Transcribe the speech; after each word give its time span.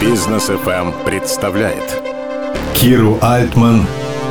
Бизнес 0.00 0.44
ФМ 0.44 0.92
представляет 1.04 2.02
Киру 2.74 3.18
Альтман 3.20 3.86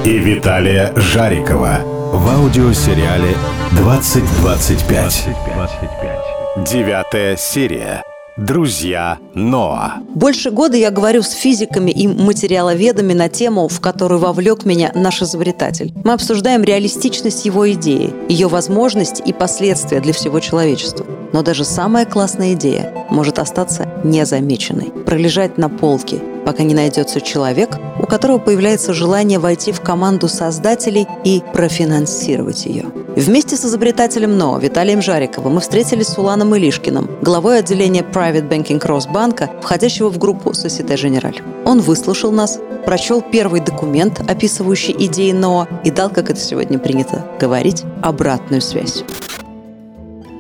и 0.06 0.18
Виталия 0.18 0.94
Жарикова 0.96 1.80
в 2.14 2.30
аудиосериале 2.30 3.36
«2025». 3.72 6.64
Девятая 6.66 7.36
серия. 7.38 8.04
Друзья 8.40 9.18
Ноа. 9.34 9.96
Больше 10.16 10.50
года 10.50 10.78
я 10.78 10.92
говорю 10.92 11.24
с 11.24 11.32
физиками 11.32 11.92
и 11.92 12.08
материаловедами 12.08 13.12
на 13.12 13.28
тему, 13.28 13.68
в 13.68 13.82
которую 13.82 14.22
вовлек 14.22 14.64
меня 14.64 14.94
наш 14.96 15.22
изобретатель. 15.22 15.92
Мы 16.06 16.14
обсуждаем 16.14 16.64
реалистичность 16.64 17.44
его 17.44 17.70
идеи, 17.74 18.14
ее 18.30 18.48
возможности 18.48 19.22
и 19.22 19.34
последствия 19.34 20.00
для 20.00 20.14
всего 20.14 20.40
человечества. 20.40 21.06
Но 21.34 21.42
даже 21.42 21.66
самая 21.66 22.06
классная 22.06 22.54
идея 22.54 23.06
может 23.10 23.40
остаться 23.40 23.90
незамеченной, 24.06 24.90
пролежать 25.06 25.58
на 25.58 25.68
полке, 25.68 26.22
пока 26.46 26.64
не 26.64 26.74
найдется 26.74 27.20
человек, 27.20 27.78
у 28.02 28.06
которого 28.06 28.38
появляется 28.38 28.94
желание 28.94 29.40
войти 29.40 29.74
в 29.74 29.82
команду 29.82 30.30
создателей 30.30 31.08
и 31.26 31.44
профинансировать 31.54 32.66
ее. 32.66 32.86
Вместе 33.20 33.58
с 33.58 33.66
изобретателем 33.66 34.38
НО 34.38 34.60
Виталием 34.60 35.02
Жариковым 35.02 35.56
мы 35.56 35.60
встретились 35.60 36.08
с 36.08 36.18
Уланом 36.18 36.56
Илишкиным, 36.56 37.10
главой 37.22 37.60
отделения 37.60 38.02
Private 38.02 38.48
Banking 38.48 38.80
Росбанка, 38.88 39.50
входящего 39.62 40.08
в 40.08 40.18
группу 40.18 40.52
Societe 40.52 40.96
Generale. 40.96 41.44
Он 41.66 41.82
выслушал 41.82 42.32
нас, 42.32 42.62
прочел 42.86 43.22
первый 43.22 43.60
документ, 43.60 44.22
описывающий 44.26 44.96
идеи 44.98 45.34
НО, 45.34 45.68
и 45.84 45.92
дал, 45.92 46.10
как 46.10 46.30
это 46.30 46.40
сегодня 46.40 46.80
принято 46.80 47.26
говорить, 47.42 47.84
обратную 48.02 48.62
связь. 48.62 49.04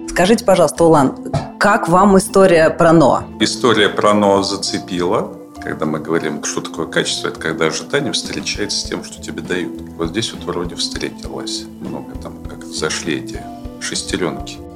Скажите, 0.07 0.45
пожалуйста, 0.45 0.85
Улан, 0.85 1.17
как 1.59 1.89
вам 1.89 2.17
история 2.17 2.69
про 2.69 2.93
НО? 2.93 3.25
История 3.41 3.89
про 3.89 4.13
НО 4.13 4.43
зацепила. 4.43 5.35
Когда 5.61 5.85
мы 5.85 5.99
говорим, 5.99 6.45
что 6.45 6.61
такое 6.61 6.87
качество, 6.87 7.27
это 7.27 7.41
когда 7.41 7.65
ожидание 7.65 8.13
встречается 8.13 8.79
с 8.79 8.83
тем, 8.83 9.03
что 9.03 9.21
тебе 9.21 9.41
дают. 9.41 9.81
Вот 9.97 10.07
здесь 10.07 10.31
вот 10.31 10.45
вроде 10.45 10.75
встретилось. 10.75 11.65
Много 11.81 12.15
там, 12.23 12.35
как 12.47 12.58
зашли 12.71 13.19
эти 13.19 13.41
шестеренки. 13.81 14.68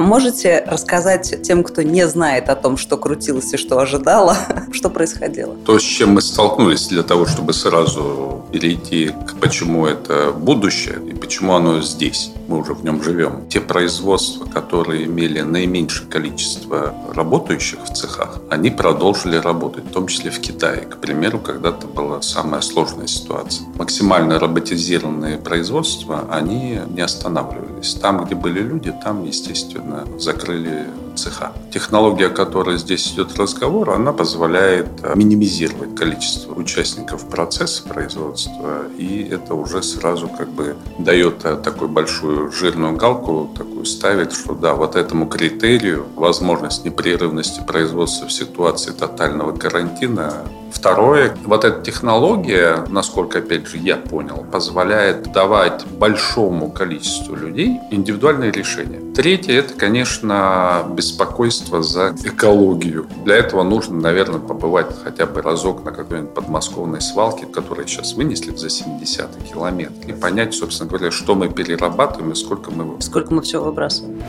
А 0.00 0.02
можете 0.02 0.64
рассказать 0.66 1.42
тем, 1.42 1.62
кто 1.62 1.82
не 1.82 2.08
знает 2.08 2.48
о 2.48 2.56
том, 2.56 2.78
что 2.78 2.96
крутилось 2.96 3.52
и 3.52 3.58
что 3.58 3.78
ожидало, 3.80 4.34
что 4.72 4.88
происходило? 4.88 5.54
То, 5.66 5.78
с 5.78 5.82
чем 5.82 6.14
мы 6.14 6.22
столкнулись 6.22 6.88
для 6.88 7.02
того, 7.02 7.26
чтобы 7.26 7.52
сразу 7.52 8.40
перейти 8.50 9.12
к 9.26 9.38
почему 9.38 9.84
это 9.86 10.32
будущее 10.32 10.98
и 11.06 11.14
почему 11.14 11.52
оно 11.54 11.82
здесь. 11.82 12.32
Мы 12.48 12.58
уже 12.58 12.72
в 12.72 12.82
нем 12.82 13.02
живем. 13.02 13.46
Те 13.48 13.60
производства, 13.60 14.44
которые 14.46 15.04
имели 15.04 15.40
наименьшее 15.40 16.08
количество 16.08 16.94
работающих 17.14 17.84
в 17.84 17.94
цехах, 17.94 18.40
они 18.48 18.70
продолжили 18.70 19.36
работать, 19.36 19.84
в 19.84 19.92
том 19.92 20.06
числе 20.06 20.30
в 20.30 20.40
Китае. 20.40 20.80
К 20.80 20.96
примеру, 20.96 21.38
когда-то 21.38 21.86
была 21.86 22.22
самая 22.22 22.60
сложная 22.62 23.06
ситуация. 23.06 23.66
Максимально 23.76 24.38
роботизированные 24.38 25.36
производства, 25.36 26.24
они 26.30 26.80
не 26.88 27.02
останавливались. 27.02 27.94
Там, 27.94 28.24
где 28.24 28.34
были 28.34 28.60
люди, 28.60 28.92
там, 29.04 29.24
естественно, 29.24 29.89
закрыли 30.18 30.86
цеха. 31.16 31.52
Технология, 31.72 32.26
о 32.26 32.30
которой 32.30 32.78
здесь 32.78 33.12
идет 33.12 33.36
разговор, 33.38 33.90
она 33.90 34.12
позволяет 34.12 34.88
минимизировать 35.14 35.94
количество 35.94 36.54
участников 36.54 37.28
процесса 37.28 37.82
производства, 37.82 38.82
и 38.96 39.28
это 39.30 39.54
уже 39.54 39.82
сразу 39.82 40.28
как 40.28 40.48
бы 40.48 40.76
дает 40.98 41.38
такую 41.38 41.88
большую 41.88 42.50
жирную 42.52 42.96
галку, 42.96 43.50
такую 43.56 43.84
ставит, 43.84 44.32
что 44.32 44.54
да, 44.54 44.74
вот 44.74 44.96
этому 44.96 45.26
критерию 45.26 46.06
возможность 46.16 46.84
непрерывности 46.84 47.60
производства 47.66 48.26
в 48.26 48.32
ситуации 48.32 48.92
тотального 48.92 49.56
карантина 49.56 50.34
Второе, 50.72 51.36
вот 51.44 51.64
эта 51.64 51.82
технология, 51.82 52.84
насколько, 52.88 53.38
опять 53.38 53.66
же, 53.66 53.76
я 53.76 53.96
понял, 53.96 54.44
позволяет 54.50 55.32
давать 55.32 55.84
большому 55.86 56.70
количеству 56.70 57.34
людей 57.34 57.80
индивидуальные 57.90 58.50
решения. 58.52 59.00
Третье, 59.14 59.58
это, 59.58 59.74
конечно, 59.74 60.84
беспокойство 60.90 61.82
за 61.82 62.14
экологию. 62.24 63.06
Для 63.24 63.36
этого 63.36 63.62
нужно, 63.62 64.00
наверное, 64.00 64.40
побывать 64.40 64.94
хотя 65.02 65.26
бы 65.26 65.42
разок 65.42 65.84
на 65.84 65.90
какой-нибудь 65.90 66.34
подмосковной 66.34 67.00
свалке, 67.00 67.46
которую 67.46 67.86
сейчас 67.88 68.14
вынесли 68.14 68.54
за 68.54 68.70
70 68.70 69.28
километр, 69.52 70.08
и 70.08 70.12
понять, 70.12 70.54
собственно 70.54 70.88
говоря, 70.88 71.10
что 71.10 71.34
мы 71.34 71.48
перерабатываем 71.48 72.32
и 72.32 72.34
сколько 72.34 72.70
мы... 72.70 73.00
Сколько 73.00 73.34
мы 73.34 73.42
все 73.42 73.62
выбрасываем. 73.62 74.22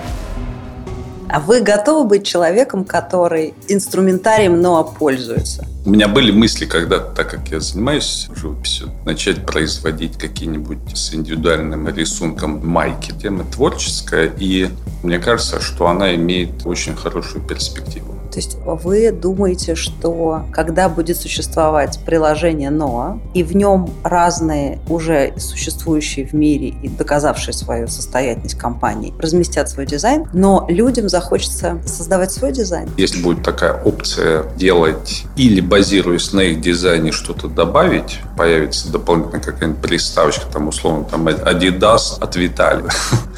А 1.33 1.39
вы 1.39 1.61
готовы 1.61 2.09
быть 2.09 2.25
человеком, 2.25 2.83
который 2.83 3.53
инструментарием 3.69 4.61
НОА 4.61 4.83
пользуется? 4.83 5.65
У 5.85 5.89
меня 5.89 6.09
были 6.09 6.29
мысли, 6.29 6.65
когда, 6.65 6.99
так 6.99 7.31
как 7.31 7.47
я 7.47 7.61
занимаюсь 7.61 8.27
живописью, 8.35 8.89
начать 9.05 9.45
производить 9.45 10.17
какие-нибудь 10.17 10.79
с 10.93 11.13
индивидуальным 11.13 11.87
рисунком 11.87 12.67
майки. 12.67 13.13
Тема 13.13 13.45
творческая, 13.45 14.29
и 14.37 14.67
мне 15.03 15.19
кажется, 15.19 15.61
что 15.61 15.87
она 15.87 16.13
имеет 16.15 16.65
очень 16.65 16.97
хорошую 16.97 17.45
перспективу. 17.45 18.10
То 18.31 18.37
есть 18.37 18.57
вы 18.63 19.11
думаете, 19.11 19.75
что 19.75 20.45
когда 20.51 20.87
будет 20.87 21.17
существовать 21.17 21.99
приложение 22.05 22.69
НОА, 22.69 23.19
и 23.33 23.43
в 23.43 23.55
нем 23.55 23.89
разные 24.03 24.79
уже 24.87 25.33
существующие 25.37 26.25
в 26.25 26.33
мире 26.33 26.69
и 26.69 26.87
доказавшие 26.87 27.53
свою 27.53 27.87
состоятельность 27.87 28.57
компании 28.57 29.13
разместят 29.19 29.69
свой 29.69 29.85
дизайн, 29.85 30.27
но 30.33 30.65
людям 30.69 31.09
захочется 31.09 31.79
создавать 31.85 32.31
свой 32.31 32.51
дизайн? 32.53 32.89
Если 32.97 33.21
будет 33.21 33.43
такая 33.43 33.81
опция 33.83 34.45
делать 34.55 35.25
или 35.35 35.59
базируясь 35.59 36.31
на 36.31 36.41
их 36.41 36.61
дизайне 36.61 37.11
что-то 37.11 37.47
добавить, 37.47 38.19
появится 38.41 38.91
дополнительная 38.91 39.39
какая-нибудь 39.39 39.83
приставочка, 39.83 40.47
там 40.51 40.67
условно 40.67 41.03
там 41.03 41.27
Adidas 41.27 42.19
от 42.19 42.35
Виталия. 42.35 42.89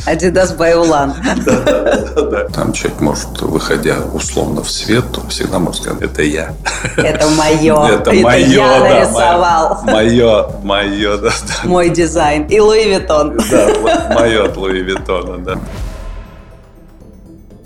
Adidas 0.08 0.56
by 0.56 0.74
Ulan. 0.78 1.14
Там 2.54 2.72
человек 2.72 3.02
может, 3.02 3.42
выходя 3.42 3.98
условно 4.14 4.64
в 4.64 4.72
свет, 4.72 5.04
то 5.12 5.28
всегда 5.28 5.60
может 5.60 5.82
сказать, 5.82 6.02
это 6.04 6.22
я. 6.22 6.54
Это 6.96 7.28
мое. 7.32 7.86
Это 7.96 8.14
мое, 8.14 8.48
я 8.48 8.80
нарисовал. 8.80 9.82
Мое, 9.84 10.48
мое, 10.64 11.18
да. 11.18 11.32
Мой 11.66 11.90
дизайн. 11.90 12.46
И 12.46 12.62
Луи 12.62 12.86
Виттон. 12.86 13.38
Да, 13.52 13.68
мое 14.16 14.46
от 14.46 14.56
Луи 14.56 14.82
Виттона, 14.84 15.38
да 15.38 15.60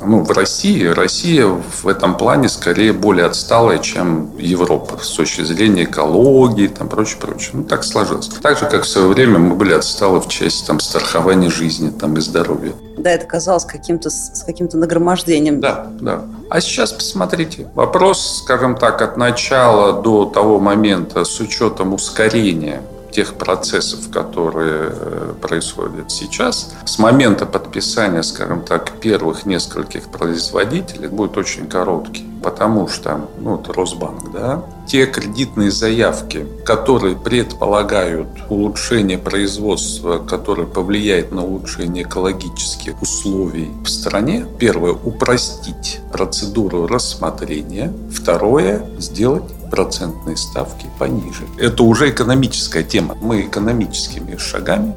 ну, 0.07 0.23
в 0.23 0.31
России, 0.31 0.85
Россия 0.85 1.45
в 1.45 1.87
этом 1.87 2.17
плане 2.17 2.49
скорее 2.49 2.93
более 2.93 3.25
отсталая, 3.25 3.79
чем 3.79 4.31
Европа 4.37 4.97
с 5.01 5.09
точки 5.09 5.41
зрения 5.41 5.83
экологии, 5.83 6.67
там, 6.67 6.87
прочее, 6.87 7.17
прочее. 7.19 7.51
Ну, 7.53 7.63
так 7.63 7.83
сложилось. 7.83 8.29
Так 8.41 8.57
же, 8.57 8.65
как 8.65 8.83
в 8.83 8.87
свое 8.87 9.07
время 9.07 9.37
мы 9.39 9.55
были 9.55 9.73
отсталы 9.73 10.19
в 10.19 10.27
части 10.27 10.65
там, 10.65 10.79
страхования 10.79 11.49
жизни 11.49 11.89
там, 11.89 12.17
и 12.17 12.21
здоровья. 12.21 12.73
Да, 12.97 13.11
это 13.11 13.25
казалось 13.25 13.65
каким-то, 13.65 14.09
с 14.09 14.43
каким-то 14.45 14.77
нагромождением. 14.77 15.59
Да, 15.59 15.87
да. 15.99 16.23
А 16.49 16.61
сейчас 16.61 16.91
посмотрите. 16.91 17.67
Вопрос, 17.75 18.41
скажем 18.43 18.75
так, 18.75 19.01
от 19.01 19.17
начала 19.17 20.01
до 20.01 20.25
того 20.25 20.59
момента 20.59 21.25
с 21.25 21.39
учетом 21.39 21.93
ускорения 21.93 22.81
тех 23.17 23.33
процессов, 23.33 24.11
которые 24.11 24.91
э, 24.91 25.33
происходят 25.41 26.11
сейчас, 26.11 26.75
с 26.85 26.99
момента 26.99 27.47
подписания, 27.47 28.21
скажем 28.21 28.61
так, 28.61 28.91
первых 28.99 29.47
нескольких 29.47 30.11
производителей 30.11 31.07
будет 31.07 31.35
очень 31.35 31.67
короткий. 31.67 32.36
Потому 32.43 32.87
что, 32.87 33.27
ну, 33.39 33.51
вот 33.51 33.69
Росбанк, 33.75 34.31
да, 34.31 34.63
те 34.87 35.05
кредитные 35.05 35.69
заявки, 35.69 36.45
которые 36.65 37.15
предполагают 37.15 38.27
улучшение 38.49 39.17
производства, 39.17 40.19
которое 40.19 40.65
повлияет 40.65 41.31
на 41.31 41.43
улучшение 41.43 42.03
экологических 42.03 43.01
условий 43.01 43.69
в 43.83 43.89
стране, 43.89 44.45
первое, 44.57 44.93
упростить 44.93 45.99
процедуру 46.11 46.87
рассмотрения, 46.87 47.93
второе, 48.11 48.85
сделать 48.97 49.43
процентные 49.69 50.37
ставки 50.37 50.87
пониже. 50.97 51.43
Это 51.57 51.83
уже 51.83 52.09
экономическая 52.09 52.83
тема. 52.83 53.17
Мы 53.21 53.41
экономическими 53.41 54.37
шагами 54.37 54.95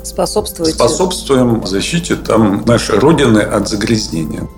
способствуем 0.75 1.67
защите 1.67 2.17
там, 2.17 2.65
нашей 2.67 2.99
Родины 2.99 3.41
от 3.41 3.69
загрязнения. 3.69 4.49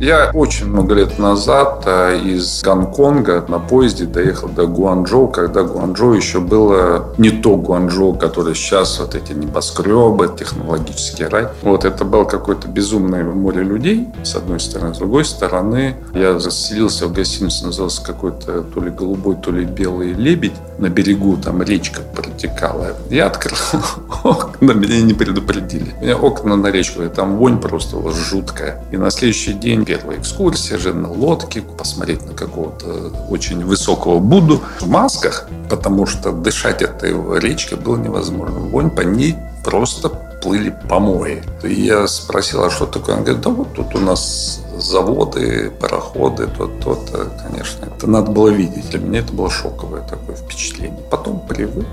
Я 0.00 0.30
очень 0.32 0.66
много 0.66 0.94
лет 0.94 1.18
назад 1.18 1.82
э, 1.86 2.20
из 2.20 2.62
Гонконга 2.62 3.44
на 3.48 3.58
поезде 3.58 4.04
доехал 4.04 4.48
до 4.48 4.66
Гуанчжоу, 4.68 5.26
когда 5.26 5.64
Гуанчжоу 5.64 6.12
еще 6.12 6.38
было 6.38 7.12
не 7.18 7.30
то 7.30 7.56
Гуанчжоу, 7.56 8.14
которое 8.14 8.54
сейчас 8.54 9.00
вот 9.00 9.16
эти 9.16 9.32
небоскребы, 9.32 10.30
технологический 10.38 11.24
рай. 11.24 11.48
Вот 11.62 11.84
это 11.84 12.04
было 12.04 12.22
какое-то 12.22 12.68
безумное 12.68 13.24
море 13.24 13.64
людей, 13.64 14.06
с 14.22 14.36
одной 14.36 14.60
стороны. 14.60 14.94
С 14.94 14.98
другой 14.98 15.24
стороны, 15.24 15.96
я 16.14 16.38
заселился 16.38 17.08
в 17.08 17.12
гостиницу, 17.12 17.66
назывался 17.66 18.04
какой-то 18.04 18.62
то 18.62 18.80
ли 18.80 18.90
голубой, 18.90 19.34
то 19.34 19.50
ли 19.50 19.64
белый 19.64 20.12
лебедь. 20.12 20.54
На 20.78 20.90
берегу 20.90 21.36
там 21.36 21.60
речка 21.60 22.02
протекала. 22.14 22.92
Я 23.10 23.26
открыл 23.26 23.58
окна, 24.22 24.72
меня 24.74 25.02
не 25.02 25.14
предупредили. 25.14 25.92
У 26.00 26.04
меня 26.04 26.16
окна 26.16 26.54
на 26.54 26.68
речку, 26.68 27.02
и 27.02 27.08
там 27.08 27.36
вонь 27.36 27.58
просто 27.58 27.96
жуткая. 28.12 28.84
И 28.92 28.96
на 28.96 29.10
следующий 29.10 29.54
день 29.54 29.87
первая 29.88 30.18
экскурсия 30.18 30.76
же 30.76 30.92
на 30.92 31.10
лодке, 31.10 31.62
посмотреть 31.62 32.26
на 32.26 32.34
какого-то 32.34 33.10
очень 33.30 33.64
высокого 33.64 34.18
Будду 34.18 34.60
в 34.80 34.86
масках, 34.86 35.48
потому 35.70 36.04
что 36.04 36.30
дышать 36.30 36.82
этой 36.82 37.14
речкой 37.40 37.78
было 37.78 37.96
невозможно. 37.96 38.58
Вонь 38.58 38.90
по 38.90 39.00
ней 39.00 39.36
просто 39.64 40.10
плыли 40.42 40.78
помои. 40.90 41.42
И 41.62 41.86
я 41.86 42.06
спросил, 42.06 42.64
а 42.64 42.70
что 42.70 42.84
такое? 42.84 43.16
Он 43.16 43.24
говорит, 43.24 43.40
да 43.40 43.48
вот 43.48 43.72
тут 43.72 43.94
у 43.94 43.98
нас 43.98 44.60
заводы, 44.76 45.70
пароходы, 45.80 46.48
то-то, 46.48 46.94
то 46.94 47.30
конечно. 47.42 47.86
Это 47.86 48.06
надо 48.06 48.30
было 48.30 48.48
видеть. 48.48 48.90
Для 48.90 48.98
меня 48.98 49.20
это 49.20 49.32
было 49.32 49.48
шоковое 49.48 50.02
такое 50.02 50.36
впечатление. 50.36 51.00
Потом 51.10 51.40
привык. 51.40 51.86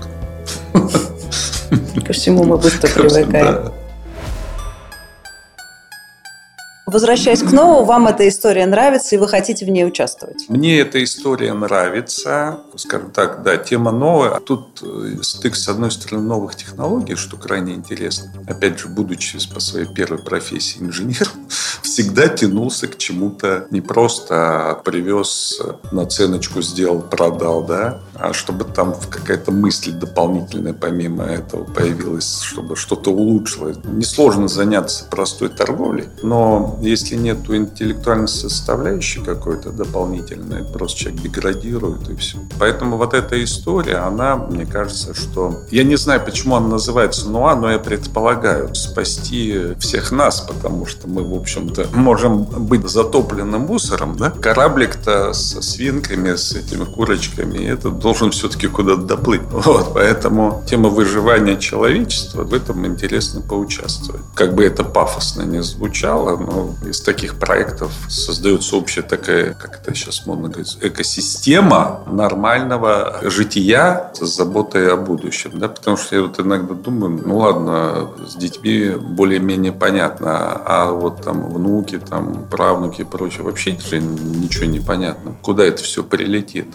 Ко 2.06 2.12
всему 2.12 2.44
мы 2.44 2.58
быстро 2.58 2.88
привыкаем. 2.88 3.72
Возвращаясь 6.86 7.42
к 7.42 7.50
Нову, 7.50 7.84
вам 7.84 8.06
эта 8.06 8.28
история 8.28 8.64
нравится, 8.64 9.16
и 9.16 9.18
вы 9.18 9.26
хотите 9.26 9.66
в 9.66 9.68
ней 9.70 9.84
участвовать? 9.84 10.44
Мне 10.48 10.78
эта 10.78 11.02
история 11.02 11.52
нравится. 11.52 12.60
Скажем 12.76 13.10
так, 13.10 13.42
да, 13.42 13.56
тема 13.56 13.90
новая. 13.90 14.38
Тут 14.38 14.82
э, 14.82 15.16
стык, 15.20 15.56
с 15.56 15.68
одной 15.68 15.90
стороны, 15.90 16.22
новых 16.22 16.54
технологий, 16.54 17.16
что 17.16 17.36
крайне 17.36 17.74
интересно. 17.74 18.32
Опять 18.46 18.78
же, 18.78 18.86
будучи 18.86 19.36
по 19.52 19.58
своей 19.58 19.86
первой 19.86 20.20
профессии 20.20 20.78
инженером, 20.80 21.45
всегда 21.96 22.28
тянулся 22.28 22.88
к 22.88 22.98
чему-то 22.98 23.68
не 23.70 23.80
просто 23.80 24.34
а 24.36 24.74
привез 24.74 25.62
наценочку, 25.92 26.60
сделал, 26.60 27.00
продал, 27.00 27.64
да, 27.64 28.02
а 28.14 28.34
чтобы 28.34 28.64
там 28.64 28.94
какая-то 29.08 29.50
мысль 29.50 29.92
дополнительная 29.92 30.74
помимо 30.74 31.24
этого 31.24 31.64
появилась, 31.64 32.42
чтобы 32.42 32.76
что-то 32.76 33.12
улучшилось. 33.12 33.78
Несложно 33.84 34.46
заняться 34.46 35.06
простой 35.10 35.48
торговлей, 35.48 36.04
но 36.22 36.78
если 36.82 37.16
нет 37.16 37.48
интеллектуальной 37.48 38.28
составляющей 38.28 39.20
какой-то 39.20 39.70
дополнительной, 39.70 40.64
просто 40.64 40.98
человек 40.98 41.22
деградирует 41.22 42.10
и 42.10 42.16
все. 42.16 42.36
Поэтому 42.58 42.98
вот 42.98 43.14
эта 43.14 43.42
история, 43.42 43.96
она, 43.96 44.36
мне 44.36 44.66
кажется, 44.66 45.14
что... 45.14 45.62
Я 45.70 45.84
не 45.84 45.96
знаю, 45.96 46.22
почему 46.22 46.56
она 46.56 46.68
называется 46.68 47.30
Нуа, 47.30 47.56
но 47.56 47.70
я 47.70 47.78
предполагаю 47.78 48.74
спасти 48.74 49.74
всех 49.78 50.12
нас, 50.12 50.42
потому 50.42 50.84
что 50.84 51.08
мы, 51.08 51.22
в 51.22 51.32
общем-то, 51.32 51.85
можем 51.92 52.44
быть 52.44 52.88
затоплены 52.88 53.58
мусором, 53.58 54.16
да? 54.16 54.30
Кораблик-то 54.30 55.32
со 55.32 55.62
свинками, 55.62 56.34
с 56.34 56.52
этими 56.52 56.84
курочками, 56.84 57.64
это 57.66 57.90
должен 57.90 58.30
все-таки 58.30 58.68
куда-то 58.68 59.02
доплыть. 59.02 59.42
Вот, 59.50 59.94
поэтому 59.94 60.62
тема 60.66 60.88
выживания 60.88 61.56
человечества, 61.56 62.42
в 62.44 62.54
этом 62.54 62.86
интересно 62.86 63.40
поучаствовать. 63.40 64.22
Как 64.34 64.54
бы 64.54 64.64
это 64.64 64.84
пафосно 64.84 65.42
не 65.42 65.62
звучало, 65.62 66.36
но 66.36 66.74
из 66.88 67.00
таких 67.00 67.36
проектов 67.36 67.90
создается 68.08 68.76
общая 68.76 69.02
такая, 69.02 69.54
как 69.54 69.80
это 69.80 69.94
сейчас 69.94 70.26
модно 70.26 70.48
говорить, 70.48 70.78
экосистема 70.80 72.00
нормального 72.06 73.20
жития 73.22 74.10
с 74.14 74.26
заботой 74.26 74.92
о 74.92 74.96
будущем. 74.96 75.52
Да? 75.54 75.68
Потому 75.68 75.96
что 75.96 76.16
я 76.16 76.22
вот 76.22 76.38
иногда 76.40 76.74
думаю, 76.74 77.22
ну 77.24 77.38
ладно, 77.38 78.10
с 78.26 78.34
детьми 78.36 78.90
более-менее 78.90 79.72
понятно, 79.72 80.60
а 80.64 80.90
вот 80.90 81.22
там 81.22 81.56
внуки, 81.76 81.98
там 81.98 82.46
правнуки 82.50 83.02
и 83.02 83.04
прочее, 83.04 83.42
вообще 83.42 83.78
же 83.78 84.00
ничего 84.00 84.66
не 84.66 84.80
понятно. 84.80 85.36
Куда 85.42 85.64
это 85.64 85.82
все 85.82 86.02
прилетит? 86.02 86.66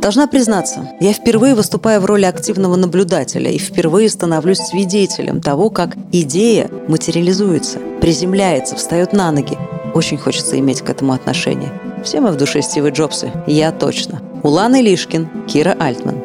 Должна 0.00 0.28
признаться, 0.28 0.88
я 1.00 1.12
впервые 1.12 1.56
выступаю 1.56 2.00
в 2.00 2.04
роли 2.04 2.24
активного 2.24 2.76
наблюдателя 2.76 3.50
и 3.50 3.58
впервые 3.58 4.08
становлюсь 4.08 4.58
свидетелем 4.58 5.40
того, 5.40 5.70
как 5.70 5.96
идея 6.12 6.70
материализуется, 6.86 7.80
приземляется, 8.00 8.76
встает 8.76 9.12
на 9.12 9.32
ноги. 9.32 9.58
Очень 9.94 10.18
хочется 10.18 10.56
иметь 10.60 10.82
к 10.82 10.90
этому 10.90 11.14
отношение. 11.14 11.72
Все 12.04 12.20
мы 12.20 12.30
в 12.30 12.36
душе 12.36 12.62
Стивы 12.62 12.90
Джобсы, 12.90 13.32
я 13.48 13.72
точно. 13.72 14.22
Улан 14.44 14.76
Илишкин, 14.76 15.28
Кира 15.48 15.76
Альтман. 15.80 16.20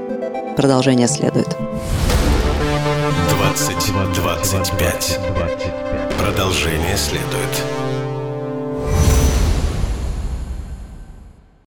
Продолжение 0.56 1.08
следует. 1.08 1.48
2025. 4.22 5.83
Продолжение 6.24 6.96
следует. 6.96 7.83